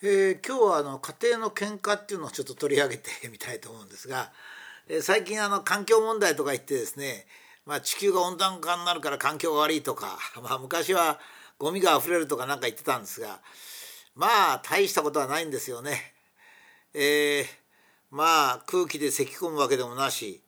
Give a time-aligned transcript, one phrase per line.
[0.00, 4.30] えー、今日はあの家庭の喧嘩っていうのをちょっと取り上げてみたいと思うんですが、
[4.88, 7.26] えー、最近あの環境問題とか言ってですね、
[7.66, 11.18] まあ、地球が温暖化になるから環境が悪いとか、 まあ、昔は
[11.58, 13.40] ゴミがあふれるとか何か言ってたんですが
[14.14, 16.14] まあ大したことはないんですよね。
[16.94, 17.46] えー、
[18.12, 20.40] まあ空気で咳き込むわけでもなし、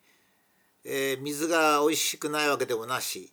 [0.84, 3.32] えー、水がおいしくないわけでもなし、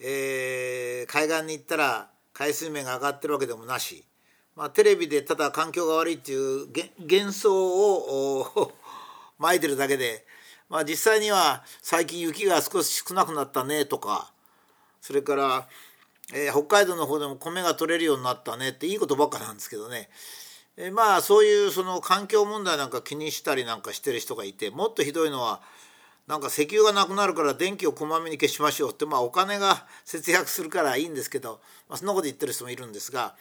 [0.00, 4.04] えー、海岸に行ったら海水面が上がってるわけでもなし。
[4.56, 6.68] まあ、テレビでただ環境が悪いっていう
[7.00, 8.72] 幻想を
[9.38, 10.24] まいてるだけで、
[10.68, 14.32] まあ、実際には最近雪が少し少なくなったねとか
[15.00, 15.68] それから、
[16.32, 20.08] えー、北海道の方でも米が取れるようになったねっていいことばっかなんですけどね、
[20.76, 25.62] えー、まあそういうその環境問題なんか気にしたりなんかしてる人がいてもっとひどいのは
[26.28, 33.34] なんか石油がなくなるから電気をこまめに消しましょうってまあお金が節約するからいいんですけど、まあ、そんなこと言ってる人もいるんですが。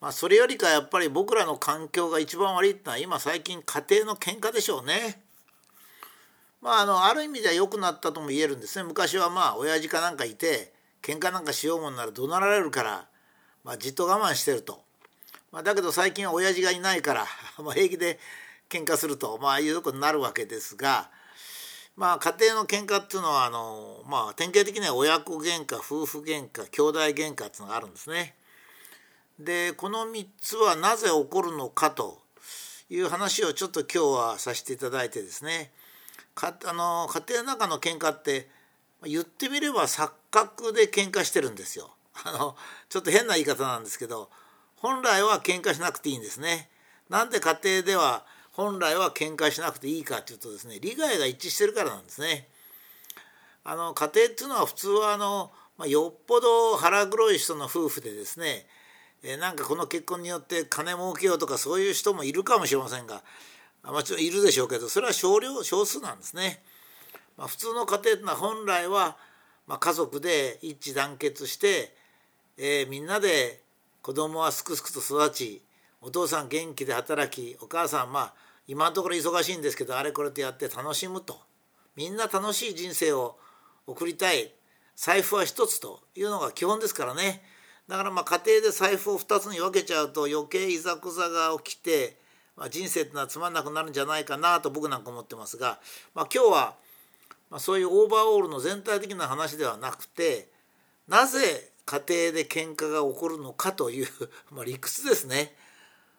[0.00, 5.24] まあ、それよりかやっぱり僕らの環境が一番悪いってのは今最近家庭の喧嘩でしょうね。
[6.64, 10.72] まあ、あのある意味では良くなったとも言えるんですね昔はまあ親父かなんかいて
[11.02, 13.06] 喧嘩なんかしようもんなら怒鳴られるから、
[13.64, 14.82] まあ、じっと我慢してると、
[15.52, 17.26] まあ、だけど最近は親父がいないから
[17.62, 18.18] まあ平気で
[18.70, 21.10] 喧嘩すると、まあ、いうことになるわけですが、
[21.96, 28.34] まあ、家庭の喧嘩っていうのはあの、まあ、典型的には親子喧嘩夫婦喧嘩兄弟喧嘩っていうのがあるんですね。
[29.38, 32.22] でこの3つはなぜ起こるのかと
[32.88, 33.98] いう話をちょっと今日
[34.30, 35.72] はさせていただいてですね
[36.34, 38.48] かあの家庭の中の喧嘩って
[39.04, 41.94] 言ってみれば錯覚で喧嘩してるんですよ。
[42.24, 42.56] あの
[42.88, 44.30] ちょっと変な言い方なんですけど
[44.76, 46.70] 本来は喧嘩しなくていいんですね。
[47.08, 52.48] なんで家庭では本来は喧嘩しなくていいかというとですね利害が一致してるからなんですね。
[53.64, 58.66] あの家庭っていうのは普通はあの、まあ、よっぽど腹黒い人の夫婦でですね
[59.24, 63.22] えなんかこの結婚によって金儲けようとかそういう人もいるかもしれませんが
[63.82, 66.62] もちろんいるでしょうけどそれは少量少数なんですね。
[67.36, 69.16] まあ、普通の家庭というのは本来は、
[69.66, 71.94] まあ、家族で一致団結して、
[72.56, 73.60] えー、みんなで
[74.02, 75.62] 子供はすくすくと育ち
[76.00, 78.34] お父さん元気で働きお母さんまあ
[78.68, 81.38] 今のところ忙しいんですけどあれこれとやって楽しむと
[81.96, 83.36] みんな楽しい人生を
[83.86, 84.52] 送りたい
[84.96, 87.42] 財布は一つというのが基本ですからね。
[87.88, 92.16] だからまあ家庭で財布を2つに分けちゃうと余計いざこざが起きて、
[92.56, 95.78] まあ、人生っていうのはつまんなくなるんじゃないかなと僕なんか思ってますが、
[96.14, 96.74] まあ、今日は、
[97.50, 100.48] ま、そういうオーバーオールの全体的な話ではなくて
[101.08, 104.08] なぜ家庭で喧嘩が起こるのかという
[104.50, 105.54] まあ理屈ですね。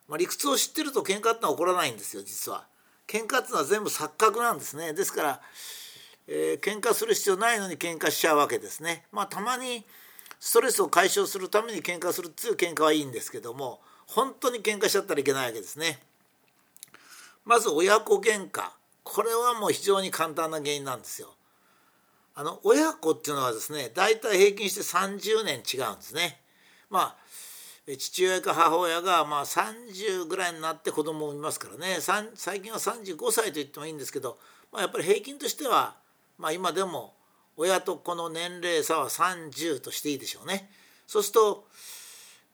[0.08, 2.68] まあ、理屈を知ってると喧嘩ってのは起こらないんですよ実は。
[3.08, 4.94] 喧嘩っていうのは全部錯覚なんですね。
[4.94, 5.42] ですから、
[6.28, 9.08] えー、喧嘩する必要ないのに喧嘩しちゃうわけですね。
[9.12, 9.84] まあ、たまに
[10.45, 15.97] ストレスを解消するために喧嘩するっていう喧嘩はいいんですけども本当に喧嘩しちゃったらいけないわけですね。
[17.45, 18.69] まず親子喧嘩
[19.03, 21.34] これはもう非常に簡単な原因なんですよ。
[22.35, 26.39] あの親子っていうのはですね大体平均して30年違うんですね。
[26.91, 31.97] まあ父親か母親がまあ30ぐらいになって子供を産みますからね
[32.35, 34.38] 最近は35歳と言ってもいいんですけど、
[34.72, 35.95] まあ、やっぱり平均としては、
[36.38, 37.16] まあ、今でも
[37.57, 40.69] 親と子の年齢差は30としていいでしょうね。
[41.07, 41.67] そうすると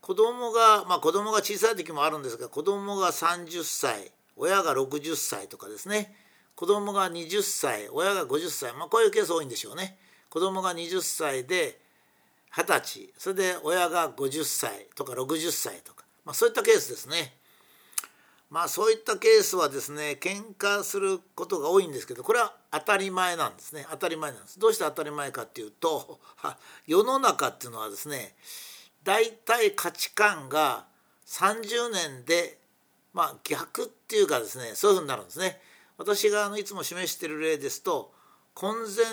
[0.01, 6.13] 子供がまあ子供が小さい時もあるんですが子供が30歳親が60歳とかですね
[6.55, 9.97] 子供が20歳親が50歳まあこういうケース多いんでしょうね。
[10.29, 11.79] 子供が20歳で
[12.53, 17.33] 20歳それで親が50歳とか60歳とか、まあ、そういったケースですね。
[18.51, 23.87] まあそういったケースはですね喧嘩することが多いんですけどこれは当たり前なんですね。
[23.89, 24.59] 当たり前なんです。
[24.59, 26.19] どうして当たり前かっていうと
[26.85, 28.35] 世の中っていうのはですね
[29.03, 30.85] 大体価値観が
[31.25, 32.59] 30年で
[33.13, 35.61] まあ逆っていうかですねそういうふうになるんですね。
[35.97, 38.13] 私があのいつも示してる例ですと
[38.53, 39.05] 婚前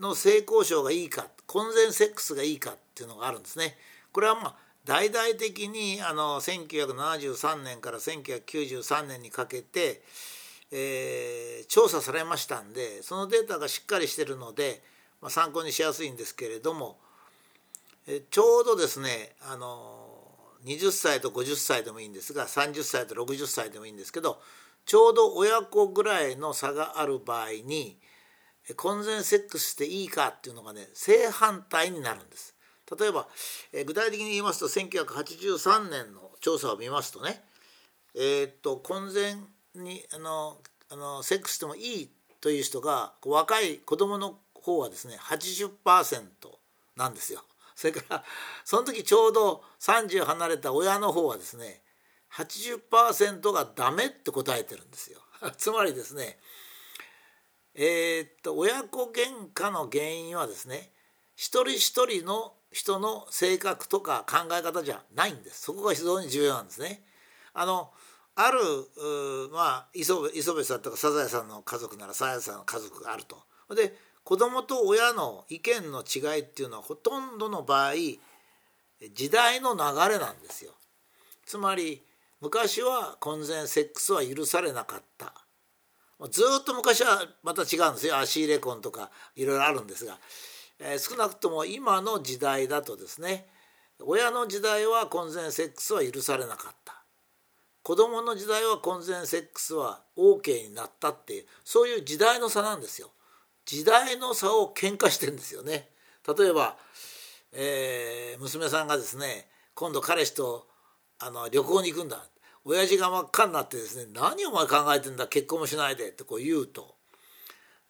[0.00, 3.78] の性交渉がいいか婚前セックスがいいかっていうのがあるんですね。
[4.10, 10.02] これはまあ大々的にあの1973年から1993年にかけて、
[10.72, 14.82] えー、調査されましたんでそのデータがしっかりしてるので、
[15.20, 16.98] まあ、参考にしやすいんですけれども、
[18.08, 20.02] えちょうどですねあの
[20.64, 24.40] 20歳と50歳でもいいんですが30歳と60歳でもいいんですけど
[24.84, 27.98] ちょうど親子ぐらいの差がある場合に
[28.76, 32.51] 婚前セックスしていいかっていうのがね正反対になるんです。
[32.98, 33.26] 例えば、
[33.72, 37.42] え具体的に言いますと1983年の調査を見ますとね
[38.14, 39.36] えー、っと婚前
[39.74, 40.58] にあの
[40.90, 42.10] あのセックスしてもいい
[42.40, 45.70] という人が若い子供の方はですね80%
[46.96, 47.42] なんですよ。
[47.74, 48.24] それから
[48.64, 51.80] その時ちょうど30離れた親の方はですね
[52.32, 55.20] 80%がダメって答えてるんですよ。
[55.56, 56.38] つまりですね
[57.74, 60.92] えー、っと親子喧嘩の原因はですね
[61.36, 67.02] 一人一人の人の性格とか考え方じゃないんですそこが非常に重要なんですね。
[67.54, 67.90] あの
[68.34, 68.58] ある
[69.52, 73.42] まあ磯部さんとかサザエさんの家族ならサザエさんの家族があると。
[73.74, 77.94] で子供と親の意見の違いっていうのはほとんどの場合
[79.14, 79.80] 時代の流
[80.12, 80.72] れなんですよ。
[81.44, 82.02] つまり
[82.40, 85.34] 昔は婚前セックスは許されなかった
[86.30, 90.18] ずっと昔はまた違うんですよ足入れ婚とかいろいろあるんですが、
[90.82, 93.46] え、少なくとも今の時代だとですね
[94.00, 97.02] 親の時代は婚前セックスは許されなかった
[97.82, 103.10] 子供の時代は婚前セックスは OK になったっていうそういう時代の差なんですよ。
[103.64, 105.88] 時代の差を喧嘩してんですよね。
[106.36, 106.76] 例えば、
[107.52, 110.68] えー、娘さんがですね今度彼氏と
[111.18, 112.24] あの旅行に行くんだ
[112.64, 116.94] 親父が真っ赤になってですね「何お前考えてんだ結婚もしないで」ってこう言うと。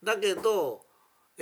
[0.03, 0.85] だけど、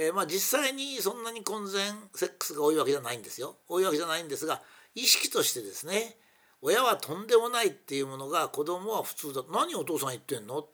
[0.01, 3.57] えー、まあ実際にそんなに婚前セックスが多いわけじゃないんですよ。
[3.69, 4.63] 多いわけじゃないんですが
[4.95, 6.17] 意識としてですね
[6.63, 9.43] 親はとんでもないっていうものが子供は普通だ。
[9.53, 10.65] 何お父さん言ってんの？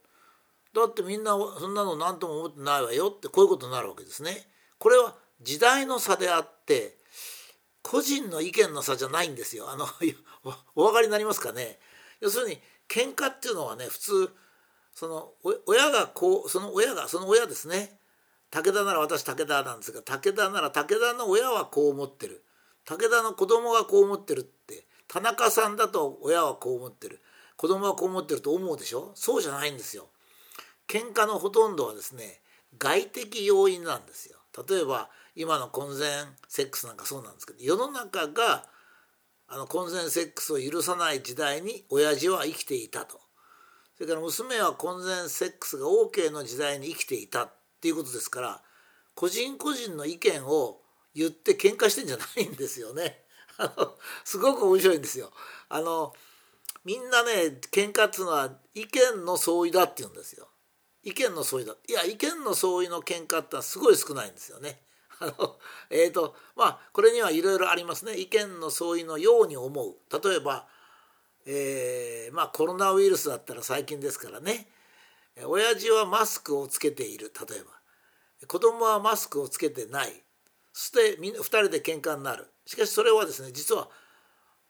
[0.74, 4.46] だってみんなそんなの何とも思ってないわよってこういうことになるわけですね。
[4.78, 6.96] これは時代の差であって
[7.82, 9.68] 個人の意見の差じゃないんですよ。
[9.70, 9.86] あの
[10.76, 11.80] お分かりになりますかね？
[12.20, 14.30] 要するに喧嘩っていうのはね普通
[14.94, 15.32] その
[15.66, 17.95] 親がこうその親がその親ですね。
[18.50, 22.44] 武田なら私武田なんですが武田なら武田の親はこう思ってる。
[22.84, 27.20] 武田の子供がこう思ってるって田中さんだと親はこう思ってる。
[27.56, 29.12] 子供はこう思ってると思うでしょ？
[29.14, 30.08] そうじゃないんですよ。
[30.86, 32.40] 喧嘩のほとんどはですね
[32.78, 34.38] 外的要因なんですよ。
[34.68, 36.08] 例えば今の婚前
[36.48, 38.64] セックスなんかそうなんですけど世の中が
[39.48, 43.20] あの婚前セックスを許さない時代に親父は生きていたと。
[43.96, 47.50] それから娘は婚前セックスが OK の時代に生きていた。
[47.76, 48.62] っていうことですから
[49.14, 50.80] 個人個人の意見を
[51.14, 53.24] 言って喧嘩してんじゃないんですよね。
[53.56, 55.32] あのすごく面白いんですよ。
[55.70, 56.12] あの
[56.84, 60.48] みんなね喧嘩っていうのは意見の相違だって言うんですよ。
[61.02, 61.74] 意見の相違だ。
[61.88, 64.82] いや意見の相違の喧嘩ってはすごい少ないんですよね。
[65.18, 65.58] あの
[65.88, 70.68] えーとまあこれにはいろいろありますね意見の相違のように思う例えば、
[71.46, 74.68] えー、まあコロナウイルスだったら最近ですからね
[75.44, 77.70] 親父はマスクをつけている例えば。
[78.46, 80.12] 子供はマスクをつけてない。
[80.72, 82.52] そして2人で喧嘩になる。
[82.66, 83.88] しかしそれはですね実は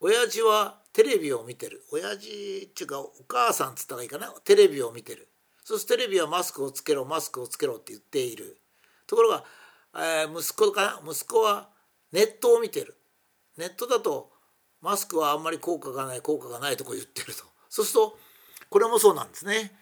[0.01, 1.85] 親父はテレビを見てる。
[1.93, 4.29] 親父っていうかお母さんっつったらいいかな。
[4.45, 5.29] テレビを見てる。
[5.65, 8.59] そしてテレビはマスクをつけろマスクをつけろって言っている。
[9.07, 9.45] ところが
[9.99, 11.69] えー、息子か息子は
[12.13, 12.97] ネットを見てる。
[13.57, 14.31] ネットだと
[14.83, 17.45] マスクはあんまり効果がない効果がないとこ言ってると。
[17.71, 18.19] そうすると
[18.69, 19.73] これもそうなんですね。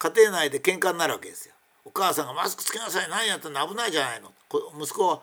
[0.00, 1.54] 家庭内で喧嘩になるわけですよ。
[1.84, 3.08] お母さんがマスクつけなさい。
[3.10, 4.32] 何やったら危ないじゃないの。
[4.80, 5.20] 息子は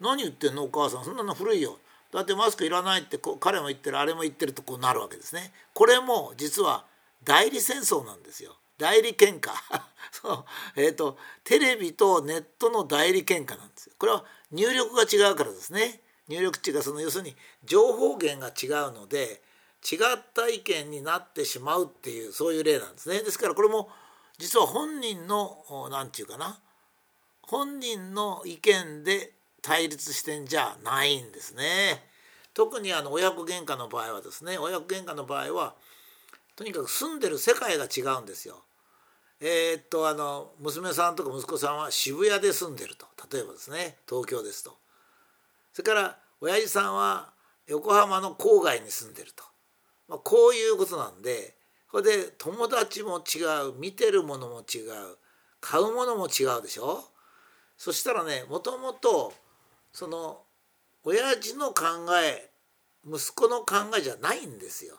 [0.00, 0.62] 何言ってんの？
[0.62, 1.04] お母さん。
[1.04, 1.78] そんなの古いよ。
[2.12, 5.52] だってマスクいらないってこう彼も言ってるあれも言ってるとこうなるわけですね。
[5.74, 6.84] これも実は
[7.24, 8.56] 代理戦争なんですよ。
[8.78, 9.50] 代理喧嘩。
[10.12, 10.44] そう。
[10.76, 13.94] えっ、ー、とテレビとネットの代理喧嘩なんですよ。
[13.98, 16.00] これは入力が違うからですね。
[16.28, 19.42] 入力値がその要するに情報源が違うので
[19.90, 23.20] 違った意見になってしまうっていうそういう例なんですね。
[23.20, 23.90] ですからこれも
[24.40, 26.58] 実は本人の何て言うかな
[27.42, 32.02] 本人の意見で対立してんじゃないんですね。
[32.54, 35.74] 特にあの親子喧嘩の場合はですね親子喧嘩の場合は
[36.56, 38.62] とにかく住んでる世界が違うんですよ。
[39.40, 44.76] えー、っとあの娘さんとか息子さんは渋谷で住んでると例えばですね東京ですと
[45.72, 47.30] それから親父さんは
[47.66, 49.44] 横浜の郊外に住んでると、
[50.08, 51.54] まあ、こういうことなんで
[51.90, 55.16] これで友達も違う見てるものも違う
[55.60, 57.04] 買うものも違うでしょ？
[57.76, 59.32] そしたらねもともと
[59.92, 60.42] その
[61.04, 61.84] 親父の考
[62.22, 62.50] え
[63.04, 64.96] 息子の考えじゃないんですよ。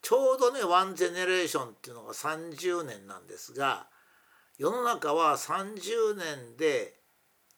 [0.00, 3.88] ちょうどねワンジェネレーションっていうのが30年なんですが
[4.56, 6.94] 世の中は30年で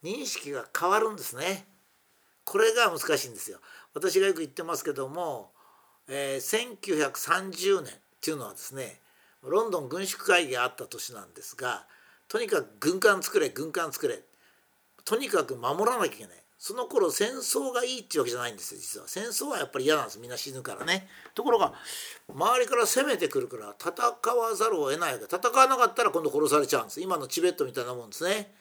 [0.03, 1.67] 認識が変わるんですね。
[2.45, 3.59] これが難しいんですよ。
[3.93, 5.53] 私がよく言ってますけども、
[6.09, 9.01] えー、1930年っていうのはですね
[9.43, 11.87] ロンドン軍縮会議があった年なんですが
[12.29, 14.21] とにかく軍艦作れ軍艦作れ
[15.05, 16.37] とにかく守らなきゃいけない。
[16.59, 19.09] その頃戦争がいいっていうわけじゃないんですよ実は。
[19.09, 20.19] 戦争はやっぱり嫌なんです。
[20.19, 21.09] みんな死ぬからね。
[21.35, 21.73] ところが
[22.29, 25.25] 周りから攻めてくるから戦わざるを得ないわけ。
[25.25, 27.01] 戦わなかったら今度殺されちゃうんです。
[27.01, 28.53] 今のチベットみたいなもんですね。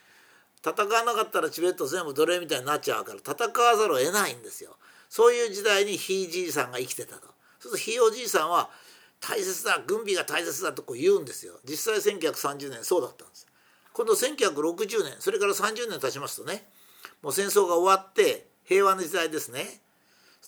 [0.66, 4.78] 戦わなかったらチベット全部奴隷みたいになっちゃうから戦わざるを得ないんですよ。
[5.10, 7.28] そういう時代にひいじいさんが生きてたと。
[7.28, 8.70] そうするとひいおじいさんは
[9.20, 11.54] 大切だ軍備が大切だとこう言うんですよ。
[11.68, 13.48] 実際1930年そうだったんです。
[13.94, 16.64] 今度1960年それから30年経ちますとね
[17.22, 19.82] もう戦争が終わって平和の時代ですね。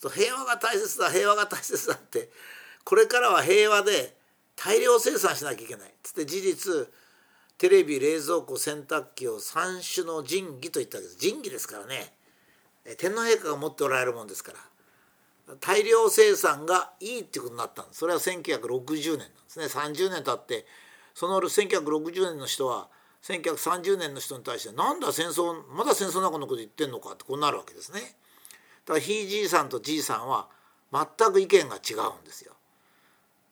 [0.02, 2.30] と平和が大切だ平和が大切だって
[2.84, 4.18] これからは平和で
[4.56, 5.94] 大量生産しなきゃいけない。
[6.04, 6.88] つって事実
[7.58, 11.30] テレビ冷蔵庫洗濯機を三種の神器と言ったわけです。
[11.30, 12.14] 神器ですからね。
[12.98, 14.58] 天皇陛下が持っておられるもんですから。
[15.60, 20.66] 大量生産がいいってことになったんですそれは1960年なんですね30年経って
[21.14, 22.88] その1960年の人は
[23.24, 28.00] 1930年の人に対してなんだ戦争まだ戦争なんかのこと言ってんのかってこうなるわけですね。
[28.86, 30.48] だからひいじいさんとじいさんは
[30.92, 32.54] 全く意見が違うんですよ。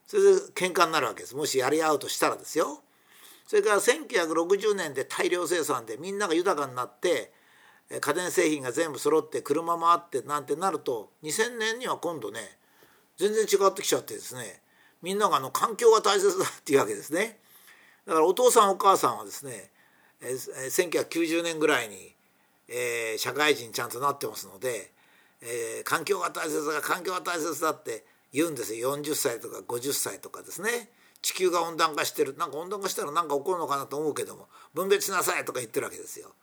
[0.07, 2.81] それで喧嘩になるわけですもしやり合うとしたらですよ。
[3.45, 7.31] それから1960年で大量生産でみんなが豊かになって
[7.89, 12.39] 家電製品が全部揃って車もあってなんてなると2000年には今度ね
[13.17, 14.61] 全然違ってきちゃってですね
[15.01, 17.39] みんながあの環境が大切だっていうわけですね。
[18.05, 19.69] だからお父さんお母さんはですね
[20.21, 22.13] 1990年ぐらいに、
[22.67, 24.91] えー、社会人ちゃんとなってますので、
[25.41, 28.03] え、環境が大切だ環境が大切だって
[28.33, 30.89] 言うんですよ40歳とか50歳とかですね
[31.21, 36.33] 地球が温暖化してるなんか温暖化したら何か起こるのかなと思うけども分別しなさいとか言ってるわけですよ。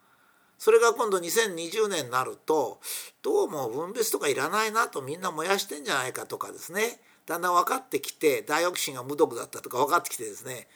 [0.59, 2.81] それが今度2020年になると
[3.23, 7.01] どうも分別とかいらないなとみんな燃やしてんじゃないかとかですね。
[7.27, 10.69] だんだん分かってきてダイオキシンが無毒だったとか分かってきてですね。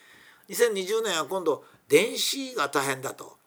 [0.48, 3.38] 2020年は今度電子が大変だと,、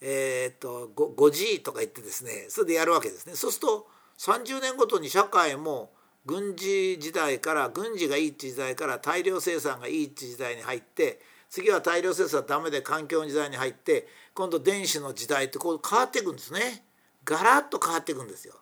[0.00, 3.34] えーと、と 5G とか言ってですねそれでやるわけですね。
[3.34, 3.88] そうすると
[4.18, 5.90] 30年ごとに社会も
[6.26, 16.84] 軍事時代から軍事がいいって時代から大量生産がいいって時代に入って次は大量生産ダメで環境の時代に入って今度電子の時代ってこう変わっていくんですね。
[17.24, 18.54] ガラッと変わっていくんですよ。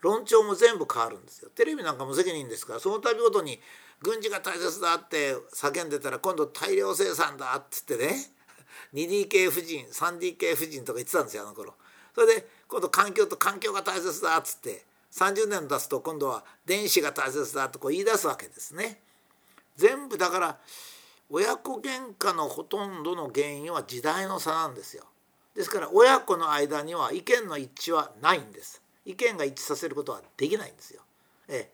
[0.00, 1.50] 論調も全部変わるんですよ。
[1.54, 3.60] テレビなんか無責任ですからその度ごとに
[4.00, 8.14] 軍事が大切だって叫んでたら今度大量生産だっつってね
[8.94, 11.74] 2DK 夫人 3DK 夫人とか言ってたんですよあの頃。
[12.14, 19.00] それで今度環境と環境が大切だっつって30年出すと今度は電子が大切だとこう言い出すわけですね。
[19.76, 20.58] 全部だから
[21.32, 25.04] 親子喧嘩のほとんどの原因は時代の差なんですよ。
[25.54, 28.82] ですから親子の間には意見の一致はないんです。
[29.04, 31.02] 意見が一致させることはできないんですよ。
[31.48, 31.70] え、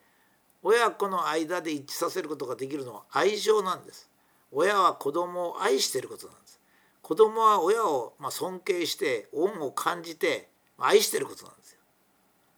[0.61, 4.09] 親子の間で一致させることができるのは愛情なんです。
[4.51, 6.59] 親は子供を愛していることなんです。
[7.01, 11.79] 子供は親をま尊敬して恩を感じて愛していることなんですよ。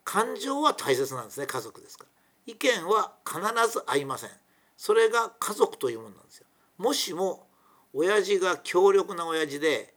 [0.03, 2.09] 感情は大切なんですね家族ですから。
[2.45, 3.39] 意見は必
[3.71, 4.31] ず合いません。
[4.75, 6.47] それが家族というものなんですよ。
[6.79, 7.45] もしも
[7.93, 9.93] 親父が強力な親父で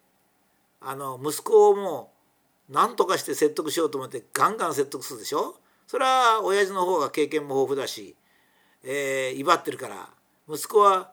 [0.81, 2.13] あの息子をも
[2.69, 5.57] う何とかして説得しようと思ってガンガン説得するでしょ？
[5.87, 8.17] それは親父の方が経験も豊富だし、
[8.83, 10.11] えー、威張ってるから
[10.49, 11.13] 息子は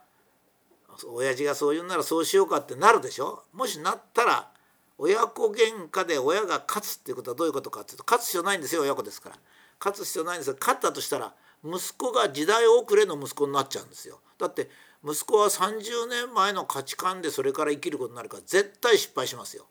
[1.13, 3.43] 親父がそう言うならそうしようかってなるでしょ？
[3.53, 4.49] もしなったら
[4.97, 9.35] 親子喧嘩で親が勝つっていうことはどういうことかっていうと勝つ必要ないんですよ親子ですから。
[9.79, 11.33] 勝つ必要ないんですが勝ったとしたら
[11.63, 14.19] 息子が時代遅れの息子になっちゃうんですよ。
[14.37, 14.69] だって
[15.03, 19.65] 息子は30年前の価値観でそれから生きることになるから絶対失敗しますよ。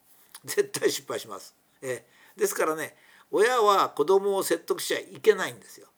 [0.44, 1.54] 絶対失敗します。
[1.82, 2.06] え。
[2.36, 2.94] ですからね
[3.30, 5.88] 親は子供を説得しちゃいけないんですよ。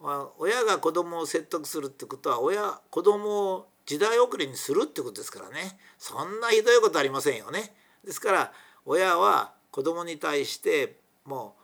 [0.00, 5.78] まあ親が子供を説得するってことは親子供を時代遅れにするってことですからね。
[5.98, 7.74] そんなひどいことありませんよね。
[8.04, 8.52] ですから
[8.86, 11.56] 親は子供に対しても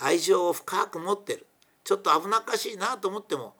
[0.00, 1.46] う愛情を深く持ってる。
[1.84, 3.54] ちょっと危なっかしいなと思っても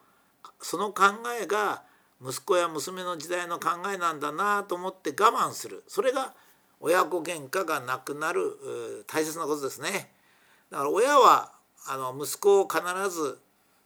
[0.61, 1.05] その考
[1.41, 1.83] えが
[2.27, 6.33] 息子や娘の時代の考えなんだなと思って我慢するそれが
[6.81, 10.11] 親子喧嘩がなくなる大切なことですね。
[10.71, 11.53] だから親は
[11.87, 13.39] あの息子を必ず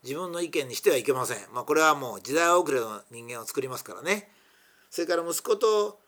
[0.03, 1.39] 自分の意見にしてはいけません。
[1.53, 4.29] まあ、これはもう時代遅れの人間を作りますからね。
[4.91, 6.01] それから息子と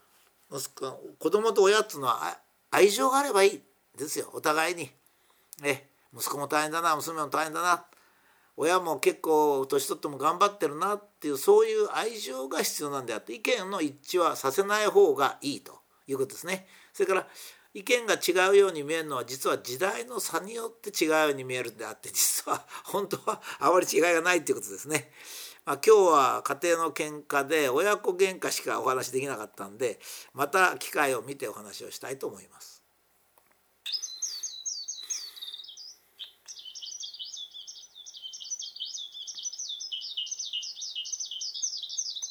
[0.52, 2.38] 息子子供と親っていうのは
[2.70, 3.60] 愛情があればいい
[3.96, 4.90] ですよお互いに。
[5.62, 7.84] え息子も大変だな娘も大変だな
[8.60, 16.66] 親も結構年取っても頑張ってるなっていうそういう愛情が必要なんであって意見の一致はさせない方がいいということですね。
[16.92, 17.26] それから
[17.72, 25.10] 意見が違うように見えるのは実は時代の差によって違うように見えるんであって実は本当はあまり違いがないっていうことですね。
[25.64, 30.00] まあ、今日は家庭の喧嘩で親子喧嘩しかお話できなかったんで
[30.34, 32.79] また機会を見てお話をしたいと思います。